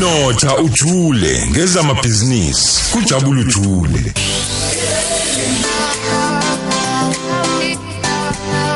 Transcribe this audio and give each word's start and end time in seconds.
notha 0.00 0.56
ujule 0.56 1.46
ngezamabhizinisi 1.50 2.92
kujabula 2.92 3.40
ujule 3.40 4.12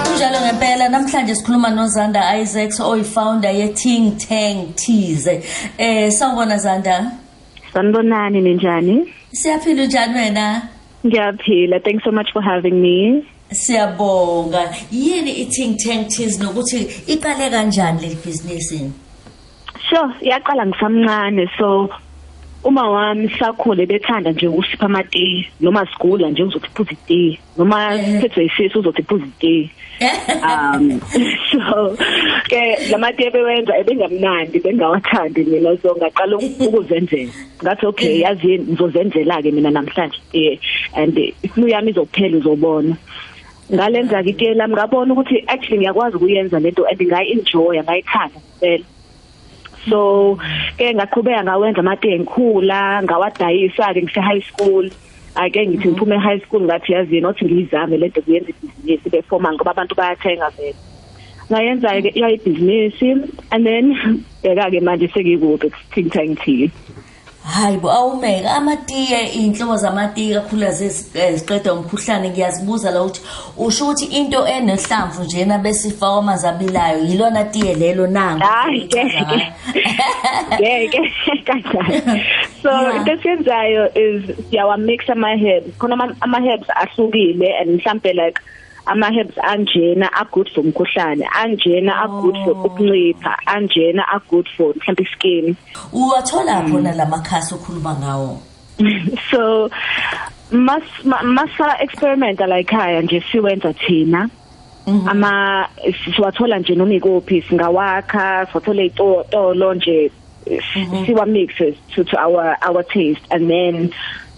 Kunjalo 0.05 0.41
ngempela 0.41 0.89
namhlanje 0.89 1.35
sikhuluma 1.35 1.71
noZanda 1.71 2.39
Isaacs 2.39 2.81
oyifounder 2.81 3.51
ye-Think 3.51 4.19
Tank 4.19 4.77
Thize. 4.77 5.43
Eh 5.79 6.13
sawubona 6.13 6.59
Zanda. 6.59 7.13
Sanibonani 7.73 8.41
ninjani? 8.41 9.13
Siyaphila 9.33 9.87
njani 9.87 10.15
wena? 10.15 10.63
Ngiyaphila. 11.07 11.81
Thanks 11.81 12.05
so 12.05 12.13
much 12.13 12.33
for 12.33 12.43
having 12.43 12.81
me. 12.81 13.27
Siyabonga. 13.53 14.75
Yini 14.93 15.33
i-Think 15.33 15.79
Tank 15.79 16.09
Thize 16.09 16.43
nokuthi 16.43 16.79
iqale 17.07 17.51
kanjani 17.51 18.01
le 18.01 18.15
business? 18.15 18.73
Sure, 19.89 20.15
yaqala 20.21 20.67
ngisamncane 20.67 21.49
so 21.59 21.89
uma 22.65 22.83
wami 22.83 23.29
sakhule 23.39 23.87
bethanda 23.87 24.33
nje 24.33 24.49
ukusipha 24.49 24.87
amatiye 24.87 25.47
noma 25.61 25.87
sigula 25.87 26.31
nje 26.31 26.43
uzothi 26.43 26.69
phuza 26.75 26.93
itiye 26.93 27.39
noma 27.59 27.95
Eh. 27.95 28.21
phethwe 28.21 28.45
isisu 28.45 28.79
uzothi 28.79 29.03
phuza 29.03 29.27
itiye 29.27 29.71
um 30.43 31.01
so 31.51 31.97
ke 32.49 32.77
lamatiye 32.91 33.31
bewenza 33.31 33.79
ebengamnandi 33.79 34.59
bengawathandi 34.59 35.45
mina 35.45 35.77
so 35.83 35.95
ngaqala 35.95 36.37
ukuzenzela. 36.37 37.33
Ngathi 37.63 37.87
okay 37.87 38.21
yazi 38.21 38.59
ngizozenzela 38.59 39.43
ke 39.43 39.53
mina 39.53 39.71
namhlanje 39.71 40.19
itiye 40.29 40.61
and 40.97 41.17
iflu 41.43 41.69
yami 41.69 41.91
izokuphela 41.91 42.37
uzobona. 42.39 42.97
Ngalenza 43.73 44.23
ke 44.23 44.31
itiye 44.31 44.55
lami 44.55 44.75
ngabona 44.75 45.15
ukuthi 45.15 45.45
actually 45.47 45.79
ngiyakwazi 45.79 46.17
ukuyenza 46.17 46.61
lento 46.61 46.85
and 46.85 47.01
ngayi 47.01 47.33
enjoy 47.33 47.79
ngayithanda 47.83 48.41
impela 48.61 48.85
so 49.91 50.39
ke 50.79 50.95
ngaqhubeka 50.95 51.45
ngawenza 51.45 51.81
amatiye 51.81 52.19
ngikhula 52.19 53.03
ngawadayisa 53.03 53.95
ke 53.95 54.03
ngise 54.03 54.21
high 54.21 54.45
school. 54.53 54.91
Ake 55.37 55.67
ngithi 55.67 55.89
ngiphume 55.89 56.17
high 56.19 56.41
school 56.41 56.63
ngathi 56.65 56.93
yazi 56.93 57.21
nothi 57.21 57.45
ngiyizame 57.45 57.97
lento 57.97 58.23
kuyenza 58.23 58.51
ibhizinisi 58.51 59.11
befoma 59.11 59.53
ngoba 59.53 59.71
abantu 59.71 59.95
bayathenga 59.95 60.49
vele. 60.57 60.79
Ngayenza 61.51 62.03
ke 62.03 62.11
iya 62.17 62.29
ibhizinisi 62.31 63.09
and 63.53 63.67
then 63.67 64.25
beka 64.43 64.71
ke 64.71 64.81
manje 64.81 65.09
sekikude 65.13 65.71
think 65.93 66.13
tank 66.13 66.41
tea 67.47 67.53
Hayibo 67.53 67.91
awumeka. 67.91 68.55
Amatiye 68.57 69.27
inhlobo 69.27 69.77
zamatiye 69.77 70.35
kakhulu 70.35 70.67
ziqeda 71.35 71.73
umkhuhlane. 71.75 72.31
Ngiyazibuza 72.31 72.91
la 72.91 73.03
ukuthi 73.03 73.21
usho 73.57 73.85
ukuthi 73.85 74.05
into 74.05 74.47
enehlamvu 74.47 75.25
njena 75.25 75.59
besifaka 75.59 76.19
amazabilayo 76.19 76.99
yilona 77.05 77.45
tiye 77.45 77.75
lelo 77.75 78.07
nangu. 78.07 78.41
hayi 78.45 78.89
ke 78.89 79.05
ngeke. 80.61 81.13
Kanjani 81.47 82.25
so 82.63 82.71
Yeah. 82.71 82.97
into 82.97 83.13
esiyenzayo 83.13 83.89
is 83.95 84.37
siyawa 84.51 84.77
mix 84.77 85.09
ama 85.11 85.37
herbs 85.37 85.79
khona 85.79 85.95
ama- 85.95 86.17
ama 86.21 86.41
herbs 86.41 86.69
ahlukile 86.71 87.55
and 87.61 87.71
mhlambe 87.81 88.13
like 88.13 88.41
ama 88.87 89.07
herbs 89.13 89.37
anjena 89.39 90.09
are 90.13 90.29
good 90.33 90.49
for 90.55 90.61
umkhuhlane 90.65 91.27
anjena 91.43 91.93
are 92.03 92.09
good 92.23 92.37
for 92.45 92.55
ukuncipha 92.67 93.37
anjena 93.47 94.03
are 94.13 94.23
good 94.31 94.49
for 94.57 94.75
mhlambe 94.75 95.05
skin 95.15 95.57
Uwathola 95.93 96.63
khona 96.71 96.93
lamakhasi 96.93 97.55
okhuluma 97.55 97.95
ngawo. 98.01 98.39
so 99.31 99.71
mas 100.51 100.83
ma- 101.05 101.23
masa 101.23 101.77
experiment 101.81 102.41
la 102.41 102.59
ekhaya 102.63 103.03
nje 103.03 103.21
siwenza 103.33 103.73
thina. 103.75 104.29
Ama 104.87 105.69
siwathola 106.15 106.59
nje 106.59 106.75
noma 106.75 106.95
ikuphi 106.95 107.43
singawakha 107.43 108.47
siwathola 108.47 108.83
itolo 108.83 109.75
nje 109.75 110.11
siwa 111.07 111.27
mixes 111.27 111.75
to 111.95 112.05
to 112.05 112.17
our 112.21 112.57
our 112.63 112.83
taste 112.85 113.23
and 113.31 113.51
then 113.51 113.91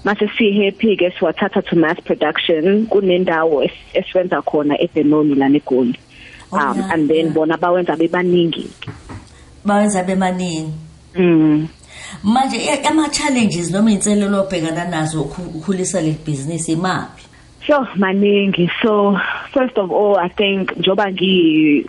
mase 0.04 0.30
si 0.38 0.52
happy 0.64 0.96
ke 0.96 1.10
siwathatha 1.18 1.62
to 1.62 1.76
mass 1.76 1.98
production 2.04 2.86
kunendawo 2.86 3.62
es- 3.64 3.94
esiwenza 3.94 4.42
khona 4.42 4.74
eBenoni 4.80 5.34
la 5.34 5.48
neGoli 5.48 5.94
Oh, 6.50 6.56
um 6.56 6.78
yeah, 6.78 6.92
and 6.94 7.08
then 7.10 7.24
yeah. 7.26 7.34
bona 7.34 7.56
bawenza 7.58 7.96
bebaningi 7.96 8.70
Bawenza 9.64 10.02
bemaningi. 10.02 10.72
mm 11.14 11.68
Manje 12.24 12.56
e- 12.56 12.86
ama 12.86 13.08
challenges 13.08 13.70
noma 13.70 13.90
inselelo 13.90 14.40
obhekana 14.40 14.84
nazo 14.88 15.22
ukhu- 15.22 15.56
ukhulisa 15.58 16.00
le 16.00 16.12
business 16.26 16.68
imaphi? 16.68 17.24
Sure, 17.66 17.86
maningi. 17.96 18.70
So, 18.82 19.18
first 19.52 19.76
of 19.76 19.90
all, 19.92 20.16
I 20.16 20.28
think 20.28 20.70
njoba 20.76 21.12
ngi 21.12 21.84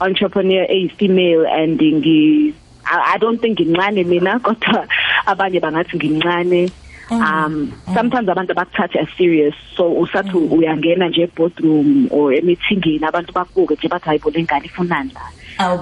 entrepreneur 0.00 0.66
a 0.68 0.88
female 0.98 1.46
and 1.46 1.80
ngi 1.80 2.52
I, 2.84 3.14
I 3.14 3.18
don't 3.18 3.40
think 3.40 3.58
ngincane 3.58 4.04
mina 4.06 4.38
kodwa 4.40 4.86
abanye 5.26 5.60
bangathi 5.60 5.96
ngincane. 5.96 6.70
Um 7.10 7.72
sometimes 7.94 8.28
abantu 8.28 8.52
abakuthatha 8.54 8.98
as 9.02 9.08
serious. 9.16 9.54
So 9.76 9.84
usathi 9.94 10.36
uyangena 10.36 11.08
nje 11.08 11.26
boardroom 11.34 12.08
or 12.10 12.32
emithingini 12.32 13.02
abantu 13.06 13.32
bakubuke 13.32 13.74
nje 13.74 13.88
bathi 13.88 14.04
hayibo 14.08 14.30
lengane 14.30 14.66
ifunani 14.66 15.12
la. 15.14 15.30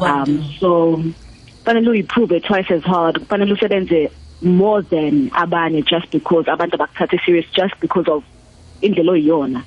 Um 0.02 0.42
so 0.60 1.02
fanele 1.64 1.88
uyiprove 1.90 2.40
twice 2.42 2.70
as 2.70 2.82
hard. 2.84 3.16
Fanele 3.28 3.52
usebenze 3.52 4.10
more 4.42 4.82
than 4.82 5.30
abanye 5.30 5.82
just 5.86 6.10
because 6.10 6.44
abantu 6.46 6.74
abakuthatha 6.76 7.18
serious 7.24 7.46
just 7.52 7.74
because 7.80 8.06
of 8.08 8.22
indlela 8.82 9.12
oyiyona. 9.12 9.64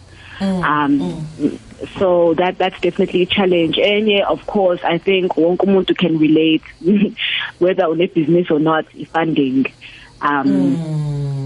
Um 0.61 1.27
so 1.99 2.33
that 2.35 2.57
that's 2.59 2.79
definitely 2.81 3.23
a 3.23 3.25
challenge. 3.25 3.77
Enye 3.77 4.21
of 4.23 4.45
course 4.45 4.79
i 4.83 4.97
think 4.99 5.31
wonke 5.37 5.65
umuntu 5.65 5.97
can 5.97 6.17
relate 6.19 6.63
whether 7.59 7.85
une 7.89 8.07
business 8.13 8.51
or 8.51 8.59
not 8.59 8.85
funding. 9.13 9.65
Um 10.21 10.77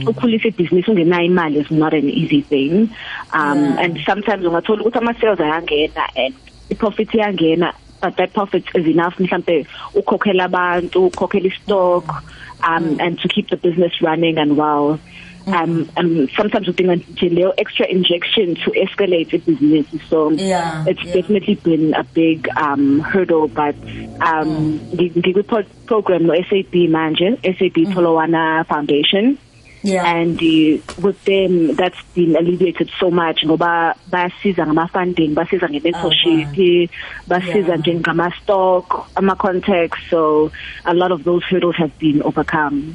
ukukhulisa 0.08 0.48
ibhizinisi 0.48 0.92
ungenayo 0.92 1.26
imali 1.26 1.60
is 1.60 1.72
not 1.72 1.94
an 1.94 2.10
easy 2.10 2.42
thing. 2.42 2.90
Um 3.34 3.64
Yeah. 3.64 3.84
and 3.84 4.00
sometimes 4.06 4.46
ungathola 4.46 4.82
ukuthi 4.84 4.98
ama 4.98 5.14
sales 5.14 5.40
ayangena 5.40 6.04
and 6.16 6.34
i 6.72 6.76
profit 6.76 7.14
iyangena 7.14 7.74
but 8.02 8.16
that 8.18 8.34
profit 8.34 8.64
is 8.76 8.86
enough. 8.88 9.16
Mhlambe 9.20 9.66
ukhokhela 9.96 10.44
abantu 10.50 11.06
ukhokhela 11.08 11.48
istock 11.48 12.24
um 12.64 12.98
and 13.00 13.20
to 13.20 13.28
keep 13.28 13.48
the 13.50 13.58
business 13.58 14.02
running 14.02 14.38
and 14.38 14.58
well. 14.58 15.00
Um 15.48 15.90
and 15.98 16.30
sometimes 16.38 16.68
udinga 16.68 16.96
nje 16.96 17.30
leyo 17.30 17.54
extra 17.58 17.86
injection 17.88 18.56
to 18.56 18.72
escalate 18.72 19.30
the 19.32 19.38
business. 19.40 19.86
So 20.10 20.32
Yeah, 20.32 20.86
it's 20.88 21.04
yeah. 21.04 21.14
definitely 21.14 21.56
been 21.56 21.94
a 21.94 22.04
big 22.04 22.48
um 22.58 23.00
hurdle 23.02 23.48
but 23.48 23.76
um 24.22 24.80
ngikwi 24.94 25.44
program 25.86 26.26
no 26.28 26.34
SAP 26.50 26.74
manje 26.90 27.38
SAP 27.58 27.78
Tolowana 27.94 28.66
Foundation 28.68 29.38
Yeah. 29.84 30.06
and 30.06 30.38
uh, 30.38 30.78
with 31.02 31.18
them 31.26 31.76
that's 31.76 31.98
been 32.14 32.36
alleviated 32.36 32.90
so 33.00 33.10
much 33.10 33.44
ngoba 33.46 33.96
bayasiza 34.12 34.66
ngama 34.68 34.88
funding 34.88 35.34
basiza 35.34 35.68
mentorship 35.68 36.90
basiza 37.28 37.68
Yeah. 37.68 37.80
nje 37.80 37.96
ngama 37.96 38.32
stock 38.42 39.08
ama 39.16 39.36
contacts 39.36 40.00
so 40.10 40.52
a 40.86 40.94
lot 40.94 41.12
of 41.12 41.24
those 41.24 41.44
hurdles 41.50 41.76
have 41.76 41.92
been 42.00 42.22
overcome. 42.24 42.94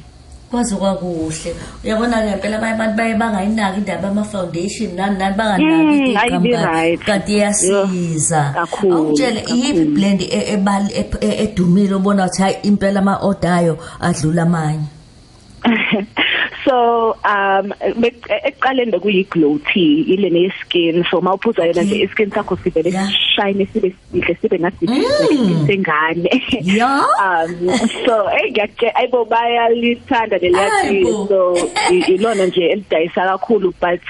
Kwaze 0.51 0.75
kwakuhle. 0.75 1.55
Uyabona 1.83 2.21
ke 2.21 2.41
phela 2.41 2.57
abanye 2.57 2.73
abantu 2.73 2.97
baye 2.97 3.15
bangayinaki 3.15 3.77
indaba 3.79 4.07
ama 4.07 4.23
foundation 4.23 4.95
nani 4.95 5.17
nani 5.17 5.35
banganaki 5.37 6.17
ayibi 6.17 6.51
right. 6.55 6.99
kanti 7.05 7.33
iyasiza. 7.33 8.55
Awutshele 8.55 9.43
iyiphi 9.53 9.85
blend 9.85 10.21
edumile 11.21 11.95
ubona 11.95 12.25
ukuthi 12.25 12.41
hayi 12.41 12.55
impela 12.63 12.99
ama 12.99 13.17
ordayo 13.17 13.77
adlula 13.99 14.41
amanye 14.43 14.85
so 16.67 17.11
um 17.23 17.71
bek- 18.03 18.27
ekuqaleni 18.49 18.91
bekuyi 18.91 19.23
glow 19.31 19.57
tea 19.73 20.03
ile 20.13 20.29
ne 20.29 20.41
skin 20.61 21.03
so 21.11 21.21
mawuphuza 21.21 21.65
yona 21.65 21.83
nje 21.83 21.95
Okay. 21.95 22.05
iskin 22.05 22.29
sakho 22.31 22.57
sivele 22.63 22.89
Yeah. 22.91 23.09
shine 23.11 23.65
sibe 23.73 23.93
sihle 24.11 24.35
sibe 24.41 24.59
ngathi 24.59 24.85
Mm. 24.87 25.67
sengane 25.67 26.29
Yeah. 26.61 27.05
um 27.23 27.69
so 28.05 28.27
hey 28.35 28.51
ngiyakutshela 28.51 28.95
ayibo 28.95 29.25
bayalithanda 29.25 30.37
leliyathi 30.37 30.87
Ayibo. 30.87 31.27
so 31.27 31.39
i- 31.91 32.05
ilona 32.13 32.45
nje 32.45 32.65
elidayisa 32.65 33.21
kakhulu 33.31 33.73
but 33.81 34.01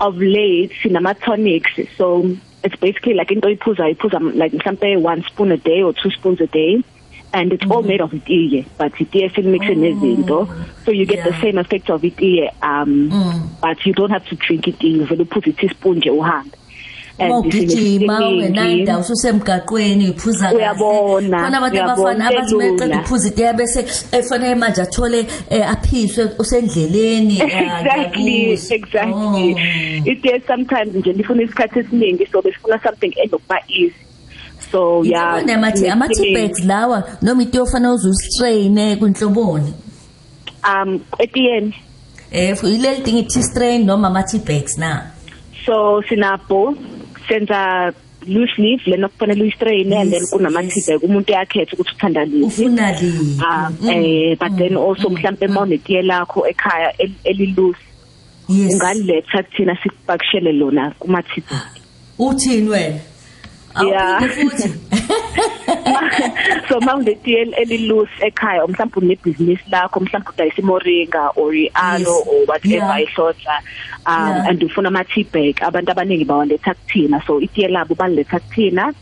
of 0.00 0.14
late 0.20 0.70
sinama 0.82 1.14
tonics 1.14 1.72
so 1.98 2.24
it's 2.64 2.80
basically 2.80 3.14
like 3.14 3.34
into 3.34 3.48
oyiphuza 3.48 3.88
iphuza 3.90 4.18
like 4.18 4.56
mhlambe 4.56 4.96
one 4.96 5.22
spoon 5.28 5.52
a 5.52 5.56
day 5.56 5.82
or 5.82 5.92
two 5.94 6.10
spoons 6.10 6.40
a 6.40 6.46
day 6.46 6.78
and 7.34 7.52
it's 7.52 7.70
all 7.70 7.82
made 7.82 8.00
of 8.02 8.12
itiye 8.14 8.64
but 8.78 9.00
itiye 9.00 9.28
silimixe 9.34 9.74
nezinto 9.74 10.48
so 10.84 10.90
you 10.92 11.04
get 11.06 11.22
the 11.24 11.30
Yeah. 11.30 11.40
same 11.42 11.58
effect 11.60 11.90
of 11.90 12.04
itiye 12.04 12.50
um 12.62 13.10
but 13.62 13.86
you 13.86 13.92
don't 13.92 14.12
have 14.12 14.24
to 14.28 14.36
drink 14.36 14.66
itiye 14.66 15.02
uvele 15.02 15.22
uphuza 15.22 15.46
i-teaspoon 15.50 15.96
nje 15.96 16.10
uhambe 16.10 16.50
uma 17.18 17.38
ugijima 17.38 18.16
sinesiningi. 18.18 18.44
ungenayindawo 18.46 19.00
ususemgaqweni 19.00 20.04
uyiphuza 20.04 20.44
kahle. 20.46 20.56
Uyabona, 20.58 21.38
khona 21.42 21.58
abantu 21.58 21.74
uyabona, 21.76 21.92
abafana 21.92 22.26
abathi 22.28 22.48
selula. 22.48 22.72
beqeda 22.72 22.96
ukuphuza 22.98 23.28
itiya 23.28 23.52
bese 23.52 23.80
efanele 24.18 24.54
manje 24.54 24.82
athole 24.82 25.26
eh, 25.50 25.70
aphiswe 25.70 26.28
usendleleni 26.38 27.40
Ah, 27.42 27.44
exactly 27.80 28.22
ngiyakuzwa. 28.22 28.76
exactly 28.76 29.54
Oh. 29.54 30.10
itiye 30.10 30.42
sometimes 30.46 30.94
nje 30.94 31.12
lifuna 31.12 31.42
isikhathi 31.42 31.78
esiningi 31.78 32.26
so 32.26 32.42
befuna 32.42 32.78
something 32.82 33.12
enokuba 33.24 33.58
easy 33.68 33.94
so 34.70 35.04
yeah 35.04 35.42
amathi 35.54 35.88
ama 35.88 36.08
tea 36.08 36.34
bags 36.34 36.64
lawa 36.64 37.02
noma 37.22 37.42
into 37.42 37.62
ofana 37.62 37.92
uzustrain 37.92 38.96
kunhloboni. 38.98 39.72
um 40.64 41.00
etiyeni 41.18 41.74
Eh 42.30 42.56
ileli 42.64 43.02
ding 43.04 43.28
tea 43.28 43.42
strain 43.42 43.84
noma 43.86 44.08
ama 44.08 44.22
tea 44.22 44.38
bags 44.40 44.78
na. 44.78 45.02
so 45.66 46.02
sinabo 46.08 46.74
senza 47.28 47.92
loose 48.26 48.52
leaf 48.58 48.86
lena 48.86 49.08
kufanele 49.08 49.42
uyistrain 49.42 49.92
and 49.92 50.10
then 50.12 50.20
Yes, 50.20 50.30
kunama 50.30 50.62
yes. 50.62 50.74
tea 50.74 50.92
bag 50.98 51.04
umuntu 51.04 51.32
yakhetha 51.32 51.72
ukuthi 51.76 51.90
uthanda 51.96 52.24
liphi 52.24 52.44
Ufuna 52.44 52.92
li. 53.00 53.08
um 53.40 53.88
eh 53.90 54.36
but 54.40 54.56
then 54.58 54.76
also 54.76 55.08
mhlambe 55.10 55.46
mawunetiye 55.48 56.02
lakho 56.02 56.46
ekhaya 56.48 56.92
el- 56.98 57.20
eliloose 57.24 57.78
ungaliletha 58.48 59.42
kuthina 59.42 59.76
sikupakishele 59.82 60.52
lona 60.52 60.90
kuma 60.98 61.22
tea 61.22 61.42
bag 61.50 61.80
Uthini 62.18 62.68
wena? 62.68 62.98
Yeah. 63.82 64.20
Futhi. 64.20 64.70
so 66.68 66.80
mawunetiye 66.80 67.42
eliloose 67.42 68.26
ekhaya 68.26 68.66
mhlawumbe 68.66 69.00
unebhizinisi 69.00 69.64
lakho 69.70 70.00
mhlawumbe 70.00 70.30
udayisa 70.30 70.62
imoringa 70.62 71.30
or 71.36 71.54
ialo 71.54 72.22
or 72.26 72.46
whatever 72.46 72.98
ihlodla 73.02 73.58
um 74.06 74.46
and 74.48 74.62
ufuna 74.62 74.88
ama 74.88 75.04
tea 75.04 75.24
bag. 75.24 75.56
Abantu 75.60 75.90
abaningi 75.92 76.24
bawaletha 76.24 76.74
kuthina. 76.74 77.26
So 77.26 77.40
itiye 77.40 77.68
labo 77.68 77.94
baliletha 77.94 78.40
kuthina 78.40 78.94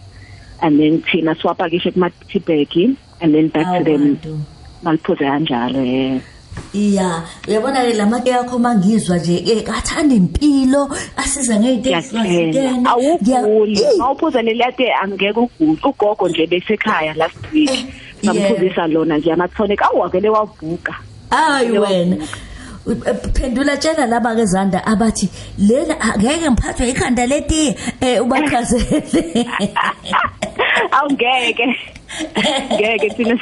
and 0.63 0.81
then 0.81 1.03
thina 1.03 1.35
siwapakishe 1.35 1.93
kuma 1.93 2.11
tea 2.29 2.39
bag 2.39 2.97
and 3.21 3.35
then 3.35 3.49
back 3.49 3.79
to 3.79 3.85
them. 3.85 4.17
Awantu. 4.17 4.39
maliphuze 4.83 5.25
kanjalo 5.25 5.85
yeah. 5.85 6.21
Iya 6.73 7.23
uyabona 7.49 7.85
ke 7.85 7.93
lamake 7.93 8.31
yakho 8.31 8.59
mangizwa 8.59 9.19
nje 9.19 9.41
ke 9.41 9.71
athanda 9.71 10.15
impilo 10.15 10.89
asiza 11.17 11.61
ngezinto 11.61 11.91
ngiyathena 11.91 12.91
awuguli 12.91 13.81
mawuphuza 13.99 14.43
leliyate 14.43 14.93
angeke 15.03 15.39
ugule 15.39 15.79
ugogo 15.85 16.29
nje 16.29 16.47
besekhaya 16.47 17.15
last 17.15 17.53
week 17.53 17.87
Eh, 18.23 18.31
ngamphuzisa 18.31 18.87
lona 18.87 19.19
nje 19.19 19.33
ama-tonic. 19.33 19.83
Awuwavele 19.83 20.29
wavuka. 20.29 20.95
Hayi 21.31 21.75
Yebo. 21.75 21.87
wena. 21.87 22.17
phendula 23.35 23.77
tshela 23.77 24.07
laba 24.07 24.35
ke 24.35 24.45
zanda 24.45 24.85
abathi 24.87 25.29
lela 25.59 25.95
ngeke 26.19 26.51
ngiphathwe 26.51 26.89
ikhanda 26.91 27.27
letiye 27.27 27.77
eh 28.01 28.23
ubachazele. 28.23 29.47
Awungeke. 30.97 31.67
Ngeke 32.73 33.11
thina 33.17 33.39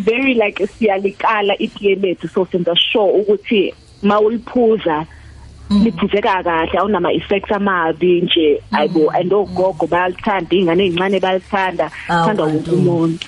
very 0.00 0.34
like 0.34 0.66
siyalikala 0.66 1.58
itiye 1.58 1.94
lethu 1.94 2.28
so 2.28 2.46
senza 2.52 2.76
sure 2.76 3.12
ukuthi 3.20 3.74
mawuliphuza 4.02 5.06
liphuzeka 5.84 6.42
kahle 6.42 6.78
awunama 6.78 7.12
effects 7.12 7.52
amabi 7.52 8.20
nje. 8.20 8.62
Ayibo 8.72 9.10
and 9.14 9.32
ogogo 9.32 9.86
bayalithanda 9.86 10.56
ingane 10.56 10.86
ezincane 10.86 11.20
bayalithanda 11.20 11.90
Awu, 12.08 12.26
thandwa 12.26 12.46
wonke 12.46 12.70
umuntu. 12.70 13.26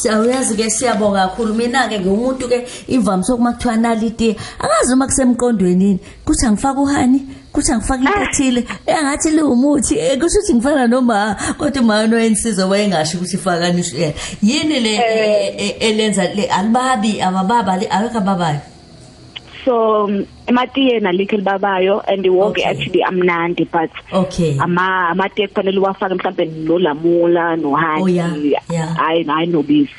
Siyayazi 0.00 0.56
ke 0.56 0.70
siyabonga 0.70 1.28
kakhulu. 1.28 1.54
Mina 1.54 1.88
ke 1.88 2.00
ngiwumuntu 2.00 2.48
ke 2.48 2.66
imvamso 2.88 3.36
kuma 3.36 3.52
kuthiwa 3.52 3.76
naliti 3.76 4.36
akazi 4.58 4.92
uma 4.94 5.06
kusemqondweni 5.06 5.98
kuthi 6.24 6.46
angifaka 6.46 6.80
uhani? 6.80 7.20
Kuthi 7.52 7.72
angifaka 7.72 8.00
into 8.00 8.22
ethile? 8.22 8.64
Engathi 8.86 9.30
liwumuthi. 9.30 9.98
Eh, 9.98 10.18
kusho 10.18 10.38
ukuthi 10.38 10.54
ngifana 10.54 10.86
noma 10.86 11.36
kodwa 11.58 11.82
uma 11.82 12.06
noyensizo 12.06 12.68
wayengasho 12.68 13.18
ukuthi 13.18 13.36
fakanishe 13.36 14.14
yini 14.42 14.80
le 14.80 14.94
eh, 14.94 15.54
eh, 15.58 15.76
elenza 15.80 16.34
le 16.34 16.44
alibabi 16.46 17.20
abababa 17.20 17.76
le 17.76 17.86
awekho 17.90 18.18
ababayo? 18.18 18.60
So 19.64 20.04
um, 20.04 20.24
ematiye 20.46 21.00
nalikho 21.00 21.36
elibabayo 21.36 22.00
and 22.06 22.26
wonke 22.26 22.60
Okay. 22.60 22.64
actually 22.70 23.02
amnandi 23.04 23.64
but 23.64 23.90
okay 24.12 24.56
ama 24.58 25.08
amatiye 25.08 25.48
kufanele 25.48 25.78
uwafake 25.78 26.14
mhlawumbe 26.14 26.44
nolamula 26.44 27.56
nohani 27.56 28.02
Oh, 28.02 28.08
yeah, 28.08 28.62
yeah. 28.70 28.96
hayi 28.96 29.24
hayi 29.24 29.46
nobisi 29.46 29.92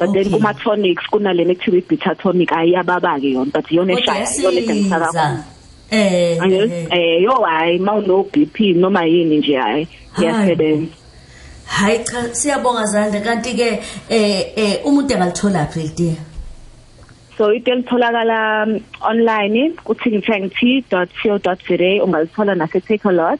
but 0.00 0.12
then 0.12 0.26
Okay. 0.26 0.30
kuma 0.38 0.54
tonics 0.54 1.02
kunalena 1.10 1.52
ekuthiwa 1.52 1.78
i-bitter 1.78 2.16
tonic 2.16 2.52
ayiyababa 2.52 3.20
ke 3.20 3.30
yona 3.30 3.50
but 3.54 3.70
iyona 3.72 3.94
kodwa 3.94 4.18
eshaya 4.18 4.40
iyona 4.40 4.60
edayisa 4.60 4.98
kakhulu 4.98 5.20
yasiza 5.22 5.44
eh 5.90 6.38
Angiyo- 6.42 6.72
eh, 6.72 6.86
eh 6.90 7.22
yo 7.22 7.32
hayi 7.34 7.78
mawuno 7.78 8.22
BP 8.32 8.60
noma 8.76 9.04
yini 9.04 9.36
nje 9.38 9.56
hayi 9.56 9.88
Hayi. 10.12 10.26
iyasebenza 10.28 10.92
hayi 11.66 11.98
cha 12.04 12.34
siyabonga 12.34 12.84
zanda 12.84 13.20
kanti 13.20 13.54
ke 13.54 13.78
eh 14.08 14.46
eh 14.56 14.80
umuntu 14.86 15.12
engalithola 15.14 15.66
phi 15.66 15.80
litiye 15.80 16.16
so 17.38 17.52
ito 17.54 17.70
litholakala 17.74 18.66
um, 18.66 18.80
online 19.00 19.72
ku-thinktank.co.za 19.86 22.04
ungalithola 22.04 22.54
nase-takealot 22.54 23.38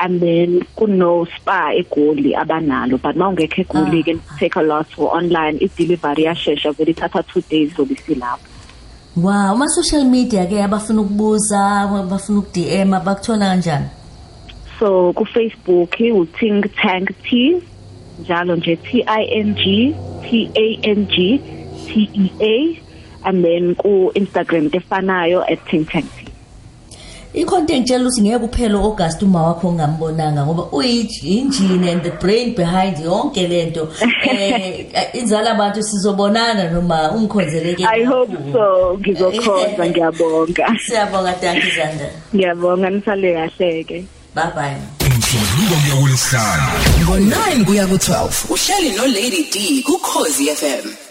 and 0.00 0.20
then 0.20 0.62
kuno 0.76 1.26
spa 1.36 1.72
egoli 1.76 2.32
abanalo. 2.34 2.96
But 3.02 3.16
mawungekho 3.16 3.62
egoli 3.64 4.02
ke 4.04 4.14
takealot 4.40 4.86
for 4.96 5.14
online 5.14 5.58
i-delivery 5.60 6.24
yashesha 6.24 6.72
vele 6.72 6.92
ithatha 6.94 7.22
two 7.26 7.40
days 7.50 7.74
zobe 7.76 7.96
silapho 7.96 8.44
Wow, 9.16 9.52
ama 9.52 9.68
social 9.68 10.04
media 10.04 10.46
ke 10.46 10.62
abafuna 10.62 11.00
ukubuza, 11.02 11.80
abafuna 11.84 12.38
ukudm 12.38 12.94
abakuthola 12.94 13.46
kanjani? 13.52 13.88
so 14.78 15.12
ku-facebook 15.12 16.00
u-think 16.00 16.66
tank 16.76 17.10
t 17.26 17.60
njalo 18.22 18.56
nje 18.56 18.76
t 18.76 19.02
i 19.06 19.24
n 19.42 19.54
g 19.54 19.94
t 20.22 20.50
a 20.54 20.78
n 20.96 21.06
g 21.06 21.38
t 21.86 22.08
e 22.14 22.30
a 22.40 22.80
and 23.24 23.44
then 23.44 23.74
ku-instagram 23.74 24.68
efanayo 24.72 25.42
at 25.50 25.58
think 25.70 25.90
tank 25.90 26.06
t 26.16 26.24
Ikhonto 27.34 27.72
engitshela 27.74 28.04
ukuthi 28.08 28.22
ngeke 28.22 28.38
kuphela 28.38 28.78
August 28.78 29.22
uma 29.22 29.42
wakho 29.42 29.72
ngambonanga 29.72 30.46
ngoba 30.46 30.62
uyinjini 30.72 31.90
and 31.92 32.02
the 32.02 32.10
brain 32.10 32.54
behind 32.54 32.96
yonke 32.96 33.46
lento. 33.48 33.88
Eh 34.28 34.86
inzala 35.12 35.50
abantu 35.50 35.82
sizobonana 35.82 36.70
noma 36.72 37.12
ungikhonzele 37.12 37.74
ke. 37.76 37.84
i 37.84 38.02
hope 38.04 38.32
so 38.52 38.96
ngizokhonza 38.98 39.86
ngiyabonga 39.88 40.66
Siyabonga 40.86 41.34
Danki 41.42 41.70
Zanda. 41.76 42.08
ngiyabonga 42.34 42.90
nisale 42.90 43.34
kahle-ke 43.34 44.04
Bye 44.34 44.50
bye. 44.56 44.76
umsombuluko 45.06 45.74
kuya 45.84 45.96
kulesihlanu 46.00 46.66
ngo-9 47.04 47.64
kuya 47.64 47.86
ku-12 47.86 48.52
uhleli 48.54 48.90
nolady 48.96 49.42
d 49.52 49.82
kukhozi 49.82 50.44
fm 50.56 51.07